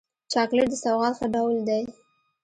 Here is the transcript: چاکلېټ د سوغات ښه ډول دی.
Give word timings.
چاکلېټ 0.31 0.67
د 0.71 0.73
سوغات 0.83 1.13
ښه 1.19 1.27
ډول 1.35 1.55
دی. 1.69 1.81